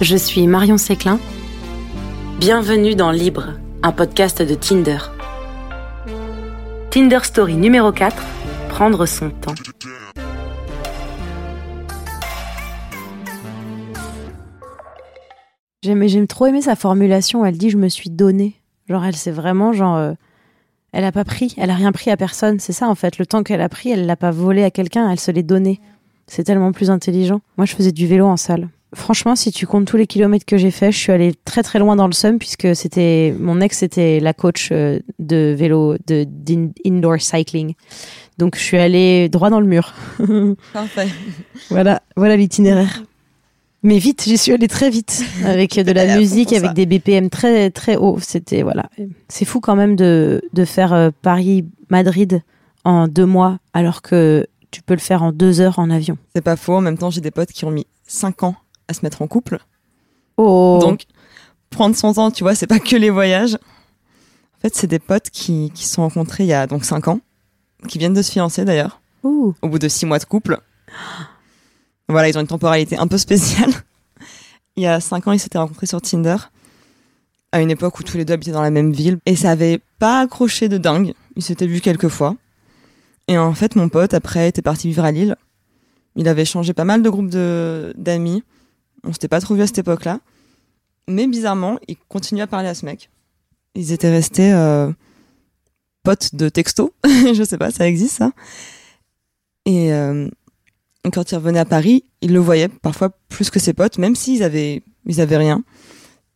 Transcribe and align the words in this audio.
je 0.00 0.16
suis 0.16 0.46
Marion 0.46 0.76
Séclin. 0.76 1.18
Bienvenue 2.38 2.94
dans 2.94 3.10
Libre, 3.10 3.54
un 3.82 3.92
podcast 3.92 4.42
de 4.42 4.54
Tinder. 4.54 4.98
Tinder 6.90 7.20
Story 7.22 7.54
numéro 7.54 7.92
4, 7.92 8.14
prendre 8.68 9.06
son 9.06 9.30
temps. 9.30 9.54
J'aime 15.82 16.26
trop 16.26 16.46
aimé 16.46 16.60
sa 16.60 16.76
formulation, 16.76 17.46
elle 17.46 17.56
dit 17.56 17.70
je 17.70 17.78
me 17.78 17.88
suis 17.88 18.10
donné. 18.10 18.60
Genre 18.88 19.04
elle 19.04 19.16
c'est 19.16 19.30
vraiment 19.30 19.72
genre 19.72 19.96
euh, 19.96 20.12
elle 20.92 21.04
a 21.04 21.12
pas 21.12 21.24
pris, 21.24 21.54
elle 21.56 21.70
a 21.70 21.74
rien 21.74 21.92
pris 21.92 22.10
à 22.10 22.16
personne, 22.16 22.60
c'est 22.60 22.72
ça 22.72 22.88
en 22.88 22.94
fait, 22.94 23.18
le 23.18 23.24
temps 23.24 23.42
qu'elle 23.42 23.62
a 23.62 23.68
pris, 23.68 23.90
elle 23.90 24.04
l'a 24.04 24.16
pas 24.16 24.30
volé 24.30 24.62
à 24.62 24.70
quelqu'un, 24.70 25.10
elle 25.10 25.20
se 25.20 25.30
l'est 25.30 25.42
donné. 25.42 25.80
C'est 26.26 26.44
tellement 26.44 26.72
plus 26.72 26.90
intelligent. 26.90 27.40
Moi 27.56 27.66
je 27.66 27.74
faisais 27.74 27.92
du 27.92 28.06
vélo 28.06 28.26
en 28.26 28.36
salle. 28.36 28.68
Franchement, 28.96 29.36
si 29.36 29.52
tu 29.52 29.66
comptes 29.66 29.86
tous 29.86 29.98
les 29.98 30.06
kilomètres 30.06 30.46
que 30.46 30.56
j'ai 30.56 30.70
fait, 30.70 30.90
je 30.90 30.96
suis 30.96 31.12
allée 31.12 31.34
très 31.44 31.62
très 31.62 31.78
loin 31.78 31.96
dans 31.96 32.06
le 32.06 32.14
sum 32.14 32.38
puisque 32.38 32.74
c'était 32.74 33.34
mon 33.38 33.60
ex 33.60 33.82
était 33.82 34.20
la 34.20 34.32
coach 34.32 34.70
euh, 34.72 35.00
de 35.18 35.54
vélo 35.56 35.96
de 36.06 36.24
d'indoor 36.24 37.20
cycling. 37.20 37.74
Donc 38.38 38.56
je 38.56 38.62
suis 38.62 38.78
allée 38.78 39.28
droit 39.28 39.50
dans 39.50 39.60
le 39.60 39.66
mur. 39.66 39.92
Parfait. 40.72 41.08
voilà, 41.68 42.00
voilà 42.16 42.36
l'itinéraire. 42.38 43.02
Mais 43.82 43.98
vite, 43.98 44.24
j'y 44.26 44.38
suis 44.38 44.52
allée 44.52 44.66
très 44.66 44.88
vite 44.88 45.22
avec 45.44 45.78
de 45.78 45.92
la 45.92 46.16
musique, 46.18 46.54
avec 46.54 46.72
des 46.72 46.86
BPM 46.86 47.28
très 47.28 47.70
très 47.70 47.96
hauts. 47.96 48.18
C'était 48.22 48.62
voilà, 48.62 48.88
c'est 49.28 49.44
fou 49.44 49.60
quand 49.60 49.76
même 49.76 49.94
de 49.94 50.40
de 50.54 50.64
faire 50.64 50.94
euh, 50.94 51.10
Paris-Madrid 51.20 52.40
en 52.84 53.08
deux 53.08 53.26
mois 53.26 53.58
alors 53.74 54.00
que 54.00 54.46
tu 54.70 54.80
peux 54.80 54.94
le 54.94 55.00
faire 55.00 55.22
en 55.22 55.32
deux 55.32 55.60
heures 55.60 55.78
en 55.78 55.90
avion. 55.90 56.16
C'est 56.34 56.40
pas 56.40 56.56
faux. 56.56 56.76
En 56.76 56.80
même 56.80 56.96
temps, 56.96 57.10
j'ai 57.10 57.20
des 57.20 57.30
potes 57.30 57.52
qui 57.52 57.66
ont 57.66 57.70
mis 57.70 57.86
cinq 58.06 58.42
ans 58.42 58.56
à 58.88 58.94
se 58.94 59.00
mettre 59.02 59.22
en 59.22 59.26
couple. 59.26 59.58
Oh. 60.36 60.78
Donc, 60.80 61.04
prendre 61.70 61.96
son 61.96 62.12
temps, 62.12 62.30
tu 62.30 62.44
vois, 62.44 62.54
c'est 62.54 62.66
pas 62.66 62.78
que 62.78 62.96
les 62.96 63.10
voyages. 63.10 63.54
En 63.54 64.60
fait, 64.62 64.74
c'est 64.74 64.86
des 64.86 64.98
potes 64.98 65.30
qui, 65.30 65.70
qui 65.74 65.84
se 65.84 65.94
sont 65.94 66.02
rencontrés 66.02 66.44
il 66.44 66.48
y 66.48 66.52
a 66.52 66.66
donc 66.66 66.84
5 66.84 67.08
ans, 67.08 67.20
qui 67.88 67.98
viennent 67.98 68.14
de 68.14 68.22
se 68.22 68.32
fiancer 68.32 68.64
d'ailleurs, 68.64 69.00
au 69.22 69.54
bout 69.62 69.78
de 69.78 69.88
6 69.88 70.06
mois 70.06 70.18
de 70.18 70.24
couple. 70.24 70.60
Voilà, 72.08 72.28
ils 72.28 72.38
ont 72.38 72.40
une 72.40 72.46
temporalité 72.46 72.96
un 72.96 73.08
peu 73.08 73.18
spéciale. 73.18 73.70
il 74.76 74.84
y 74.84 74.86
a 74.86 75.00
5 75.00 75.26
ans, 75.26 75.32
ils 75.32 75.40
s'étaient 75.40 75.58
rencontrés 75.58 75.86
sur 75.86 76.00
Tinder, 76.00 76.36
à 77.52 77.60
une 77.60 77.70
époque 77.70 77.98
où 77.98 78.02
tous 78.02 78.16
les 78.16 78.24
deux 78.24 78.34
habitaient 78.34 78.52
dans 78.52 78.62
la 78.62 78.70
même 78.70 78.92
ville, 78.92 79.18
et 79.26 79.36
ça 79.36 79.50
avait 79.50 79.80
pas 79.98 80.20
accroché 80.20 80.68
de 80.68 80.78
dingue. 80.78 81.14
Ils 81.36 81.42
s'étaient 81.42 81.66
vus 81.66 81.80
quelques 81.80 82.08
fois. 82.08 82.36
Et 83.28 83.38
en 83.38 83.54
fait, 83.54 83.76
mon 83.76 83.88
pote, 83.88 84.14
après, 84.14 84.48
était 84.48 84.62
parti 84.62 84.88
vivre 84.88 85.04
à 85.04 85.10
Lille. 85.10 85.36
Il 86.14 86.28
avait 86.28 86.44
changé 86.44 86.72
pas 86.72 86.84
mal 86.84 87.02
de 87.02 87.10
groupes 87.10 87.28
d'amis. 87.28 88.42
On 89.06 89.12
s'était 89.12 89.28
pas 89.28 89.40
trop 89.40 89.54
vu 89.54 89.62
à 89.62 89.66
cette 89.66 89.78
époque-là. 89.78 90.20
Mais 91.08 91.26
bizarrement, 91.26 91.78
il 91.86 91.96
continuait 92.08 92.42
à 92.42 92.46
parler 92.46 92.68
à 92.68 92.74
ce 92.74 92.84
mec. 92.84 93.10
Ils 93.74 93.92
étaient 93.92 94.10
restés 94.10 94.52
euh, 94.52 94.90
potes 96.02 96.34
de 96.34 96.48
texto. 96.48 96.92
je 97.04 97.44
sais 97.44 97.58
pas, 97.58 97.70
ça 97.70 97.86
existe 97.86 98.16
ça. 98.16 98.32
Et 99.64 99.92
euh, 99.92 100.28
quand 101.12 101.30
il 101.30 101.36
revenait 101.36 101.60
à 101.60 101.64
Paris, 101.64 102.04
il 102.20 102.32
le 102.32 102.40
voyait 102.40 102.68
parfois 102.68 103.10
plus 103.28 103.50
que 103.50 103.60
ses 103.60 103.72
potes, 103.72 103.98
même 103.98 104.16
s'ils 104.16 104.42
avaient, 104.42 104.82
ils 105.06 105.20
avaient 105.20 105.36
rien. 105.36 105.62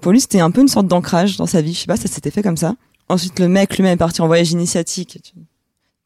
Pour 0.00 0.12
lui, 0.12 0.20
c'était 0.20 0.40
un 0.40 0.50
peu 0.50 0.62
une 0.62 0.68
sorte 0.68 0.86
d'ancrage 0.86 1.36
dans 1.36 1.46
sa 1.46 1.60
vie. 1.60 1.74
Je 1.74 1.80
sais 1.80 1.86
pas, 1.86 1.96
ça 1.96 2.08
s'était 2.08 2.30
fait 2.30 2.42
comme 2.42 2.56
ça. 2.56 2.74
Ensuite, 3.08 3.38
le 3.38 3.48
mec 3.48 3.76
lui-même 3.76 3.94
est 3.94 3.98
parti 3.98 4.22
en 4.22 4.26
voyage 4.26 4.52
initiatique. 4.52 5.20
Tu, 5.22 5.34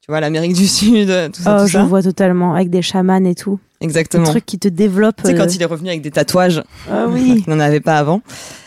vois, 0.08 0.20
l'Amérique 0.20 0.54
du 0.54 0.66
Sud, 0.66 1.08
tout 1.32 1.42
ça. 1.42 1.58
Oh, 1.58 1.62
tout 1.62 1.68
je 1.68 1.78
vois 1.78 2.02
totalement, 2.02 2.54
avec 2.54 2.70
des 2.70 2.82
chamans 2.82 3.24
et 3.24 3.34
tout. 3.34 3.60
Exactement. 3.80 4.26
Un 4.26 4.30
truc 4.30 4.46
qui 4.46 4.58
te 4.58 4.68
développe. 4.68 5.20
Sais, 5.24 5.34
quand 5.34 5.44
euh, 5.44 5.52
il 5.54 5.62
est 5.62 5.66
revenu 5.66 5.88
avec 5.88 6.02
des 6.02 6.10
tatouages. 6.10 6.62
Ah 6.90 7.06
oui. 7.08 7.42
qu'il 7.44 7.52
n'en 7.52 7.60
avait 7.60 7.80
pas 7.80 7.98
avant. 7.98 8.22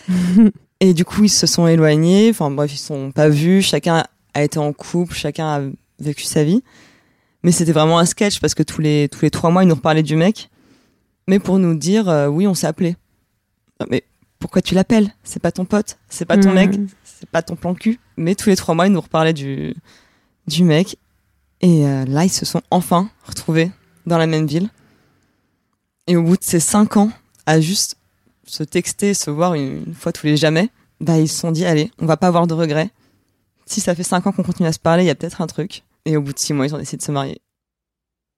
et 0.80 0.94
du 0.94 1.04
coup, 1.06 1.26
ils 1.26 1.30
se 1.30 1.48
sont 1.48 1.68
éloignés. 1.68 2.30
Enfin, 2.30 2.50
bref, 2.50 2.74
ils 2.74 2.78
se 2.78 2.88
sont 2.88 3.12
pas 3.12 3.28
vus. 3.30 3.62
Chacun 3.62 4.04
a 4.34 4.44
été 4.44 4.58
en 4.60 4.72
couple. 4.74 5.14
Chacun 5.14 5.48
a 5.48 5.62
vécu 6.00 6.24
sa 6.24 6.44
vie. 6.44 6.64
Mais 7.44 7.52
c'était 7.52 7.72
vraiment 7.72 8.00
un 8.00 8.06
sketch 8.06 8.40
parce 8.40 8.54
que 8.54 8.64
tous 8.64 8.82
les, 8.82 9.10
tous 9.10 9.24
les 9.24 9.32
trois 9.32 9.50
mois, 9.50 9.64
ils 9.64 9.68
nous 9.68 9.76
reparlaient 9.76 10.04
du 10.04 10.16
mec. 10.16 10.50
Mais 11.28 11.40
pour 11.40 11.60
nous 11.60 11.76
dire, 11.76 12.08
euh, 12.08 12.28
oui, 12.28 12.48
on 12.48 12.54
s'est 12.54 12.68
appelé. 12.68 12.96
Mais 13.90 14.04
pourquoi 14.40 14.62
tu 14.62 14.76
l'appelles? 14.76 15.14
C'est 15.24 15.42
pas 15.42 15.52
ton 15.52 15.66
pote. 15.66 15.98
C'est 16.08 16.26
pas 16.26 16.38
ton 16.38 16.52
Hmm. 16.52 16.56
mec. 16.56 16.80
C'est 17.04 17.30
pas 17.30 17.42
ton 17.42 17.56
plan 17.56 17.74
cul. 17.74 18.00
Mais 18.18 18.36
tous 18.36 18.50
les 18.50 18.56
trois 18.56 18.76
mois, 18.76 18.88
ils 18.88 18.94
nous 18.94 19.02
reparlaient 19.02 19.34
du, 19.34 19.76
du 20.48 20.64
mec. 20.64 20.98
Et 21.62 21.86
euh, 21.86 22.06
là, 22.06 22.24
ils 22.26 22.30
se 22.30 22.46
sont 22.46 22.62
enfin 22.72 23.10
retrouvés 23.24 23.72
dans 24.06 24.18
la 24.18 24.26
même 24.28 24.48
ville. 24.48 24.70
Et 26.08 26.16
au 26.16 26.24
bout 26.24 26.38
de 26.38 26.44
ces 26.44 26.60
cinq 26.60 26.98
ans, 26.98 27.12
à 27.46 27.60
juste 27.62 27.96
se 28.46 28.64
texter, 28.64 29.14
se 29.14 29.30
voir 29.30 29.54
une, 29.54 29.84
une 29.88 29.94
fois 29.94 30.12
tous 30.12 30.26
les 30.26 30.38
jamais, 30.38 30.70
bah 31.00 31.18
ils 31.20 31.28
se 31.28 31.40
sont 31.40 31.52
dit 31.52 31.66
allez, 31.66 31.92
on 32.00 32.06
va 32.06 32.18
pas 32.18 32.28
avoir 32.28 32.48
de 32.48 32.54
regrets. 32.54 32.90
Si 33.66 33.80
ça 33.82 33.96
fait 33.96 34.04
cinq 34.04 34.28
ans 34.28 34.32
qu'on 34.32 34.44
continue 34.44 34.68
à 34.68 34.74
se 34.74 34.80
parler, 34.80 35.04
il 35.04 35.08
y 35.08 35.12
a 35.12 35.16
peut-être 35.16 35.42
un 35.42 35.48
truc. 35.48 35.84
Et 36.06 36.18
au 36.18 36.22
bout 36.22 36.34
de 36.34 36.40
six 36.40 36.54
mois, 36.54 36.66
ils 36.66 36.76
ont 36.76 36.80
décidé 36.80 36.98
de 36.98 37.04
se 37.04 37.12
marier. 37.12 37.40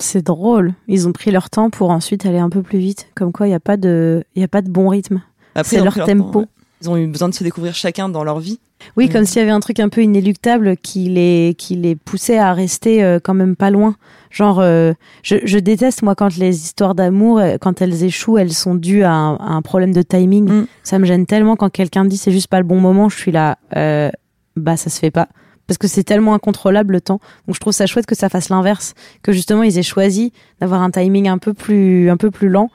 C'est 0.02 0.22
drôle. 0.22 0.74
Ils 0.88 1.08
ont 1.08 1.14
pris 1.14 1.32
leur 1.32 1.50
temps 1.50 1.70
pour 1.70 1.90
ensuite 1.90 2.26
aller 2.26 2.38
un 2.40 2.50
peu 2.50 2.62
plus 2.62 2.80
vite. 2.80 3.08
Comme 3.16 3.32
quoi, 3.32 3.48
il 3.48 3.52
n'y 3.52 3.56
a 3.56 3.60
pas 3.60 3.78
de, 3.78 4.24
il 4.36 4.42
y 4.42 4.44
a 4.44 4.48
pas 4.50 4.62
de 4.62 4.70
bon 4.70 4.90
rythme. 4.90 5.22
Après, 5.56 5.78
C'est 5.78 5.84
leur 5.84 5.94
tempo. 5.96 6.32
temps, 6.32 6.40
ouais. 6.40 6.46
Ils 6.82 6.90
ont 6.90 6.98
eu 6.98 7.08
besoin 7.08 7.30
de 7.30 7.34
se 7.34 7.44
découvrir 7.44 7.74
chacun 7.74 8.10
dans 8.10 8.24
leur 8.24 8.40
vie. 8.40 8.60
Oui, 8.98 9.08
Mm. 9.08 9.10
comme 9.12 9.26
s'il 9.26 9.40
y 9.40 9.42
avait 9.42 9.52
un 9.52 9.60
truc 9.60 9.80
un 9.80 9.90
peu 9.90 10.02
inéluctable 10.02 10.78
qui 10.78 11.10
les, 11.10 11.56
qui 11.58 11.76
les 11.76 11.96
poussait 11.96 12.38
à 12.38 12.54
rester 12.54 13.04
euh, 13.04 13.20
quand 13.24 13.34
même 13.34 13.56
pas 13.56 13.70
loin. 13.72 13.96
Genre, 14.32 14.60
euh, 14.60 14.94
je, 15.22 15.36
je 15.44 15.60
déteste 15.60 16.02
moi 16.02 16.16
quand 16.16 16.36
les 16.38 16.56
histoires 16.64 16.96
d'amour, 16.96 17.40
euh, 17.40 17.58
quand 17.62 17.82
elles 17.82 18.04
échouent, 18.04 18.38
elles 18.40 18.54
sont 18.54 18.74
dues 18.76 19.04
à 19.04 19.12
un, 19.14 19.36
à 19.36 19.52
un 19.52 19.62
problème 19.62 19.94
de 19.94 20.02
timing. 20.02 20.50
Mm. 20.50 20.68
Ça 20.84 20.98
me 21.00 21.06
gêne 21.06 21.26
tellement 21.26 21.56
quand 21.56 21.70
quelqu'un 21.70 22.06
dit 22.06 22.18
c'est 22.18 22.32
juste 22.32 22.48
pas 22.48 22.60
le 22.60 22.66
bon 22.66 22.80
moment. 22.80 23.10
Je 23.10 23.18
suis 23.18 23.32
là, 23.32 23.58
euh, 23.76 24.10
bah 24.56 24.76
ça 24.78 24.90
se 24.90 25.00
fait 25.00 25.12
pas. 25.12 25.28
Parce 25.68 25.78
que 25.78 25.88
c'est 25.88 26.04
tellement 26.04 26.34
incontrôlable 26.34 26.94
le 26.94 27.02
temps. 27.02 27.20
Donc 27.48 27.56
je 27.56 27.60
trouve 27.60 27.74
ça 27.74 27.86
chouette 27.86 28.06
que 28.06 28.16
ça 28.16 28.28
fasse 28.28 28.50
l'inverse, 28.50 28.96
que 29.22 29.32
justement 29.32 29.64
ils 29.64 29.78
aient 29.78 29.84
choisi 29.84 30.34
d'avoir 30.60 30.82
un 30.82 30.92
timing 30.92 31.28
un 31.30 31.38
peu 31.38 31.54
plus, 31.54 32.10
un 32.10 32.18
peu 32.18 32.32
plus 32.32 32.50
lent 32.50 32.70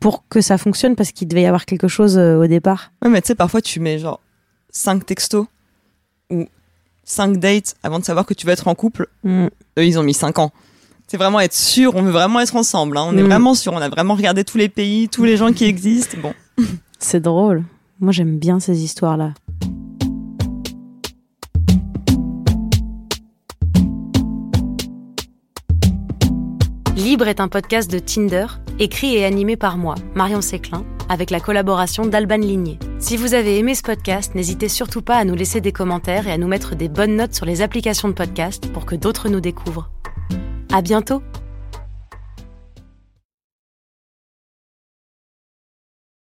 pour 0.00 0.24
que 0.28 0.42
ça 0.42 0.58
fonctionne 0.58 0.96
parce 0.96 1.12
qu'il 1.12 1.28
devait 1.28 1.42
y 1.42 1.46
avoir 1.46 1.64
quelque 1.64 1.88
chose 1.88 2.18
au 2.18 2.46
départ. 2.46 2.90
Ouais, 3.02 3.08
mais 3.08 3.22
tu 3.22 3.28
sais, 3.28 3.34
parfois 3.34 3.62
tu 3.62 3.80
mets 3.80 3.98
genre 3.98 4.20
cinq 4.76 5.06
textos 5.06 5.46
ou 6.30 6.46
cinq 7.04 7.38
dates 7.38 7.74
avant 7.82 7.98
de 7.98 8.04
savoir 8.04 8.26
que 8.26 8.34
tu 8.34 8.46
vas 8.46 8.52
être 8.52 8.68
en 8.68 8.74
couple. 8.74 9.08
Mm. 9.24 9.46
Eux, 9.78 9.84
ils 9.86 9.98
ont 9.98 10.02
mis 10.02 10.14
cinq 10.14 10.38
ans. 10.38 10.52
C'est 11.08 11.16
vraiment 11.16 11.38
être 11.40 11.54
sûr, 11.54 11.94
on 11.94 12.02
veut 12.02 12.10
vraiment 12.10 12.40
être 12.40 12.56
ensemble. 12.56 12.98
hein. 12.98 13.04
On 13.08 13.16
est 13.16 13.22
Mm. 13.22 13.26
vraiment 13.26 13.54
sûr, 13.54 13.72
on 13.72 13.78
a 13.80 13.88
vraiment 13.88 14.14
regardé 14.14 14.44
tous 14.44 14.58
les 14.58 14.68
pays, 14.68 15.08
tous 15.08 15.24
les 15.24 15.36
gens 15.36 15.52
qui 15.52 15.64
existent. 15.64 16.18
Bon. 16.20 16.34
C'est 16.98 17.20
drôle. 17.20 17.64
Moi 18.00 18.12
j'aime 18.12 18.38
bien 18.38 18.60
ces 18.60 18.82
histoires-là. 18.82 19.32
Libre 26.96 27.28
est 27.28 27.40
un 27.40 27.48
podcast 27.48 27.90
de 27.90 27.98
Tinder, 27.98 28.46
écrit 28.78 29.16
et 29.16 29.24
animé 29.24 29.56
par 29.56 29.76
moi, 29.76 29.94
Marion 30.14 30.40
Séclin, 30.40 30.84
avec 31.08 31.30
la 31.30 31.40
collaboration 31.40 32.06
d'Alban 32.06 32.38
Ligné. 32.38 32.78
Si 32.98 33.16
vous 33.16 33.34
avez 33.34 33.58
aimé 33.58 33.74
ce 33.74 33.82
podcast, 33.82 34.34
n'hésitez 34.34 34.68
surtout 34.68 35.02
pas 35.02 35.16
à 35.16 35.24
nous 35.24 35.34
laisser 35.34 35.60
des 35.60 35.72
commentaires 35.72 36.26
et 36.26 36.32
à 36.32 36.38
nous 36.38 36.48
mettre 36.48 36.74
des 36.74 36.88
bonnes 36.88 37.16
notes 37.16 37.34
sur 37.34 37.46
les 37.46 37.62
applications 37.62 38.08
de 38.08 38.14
podcast 38.14 38.72
pour 38.72 38.86
que 38.86 38.94
d'autres 38.94 39.28
nous 39.28 39.40
découvrent. 39.40 39.90
À 40.72 40.82
bientôt! 40.82 41.22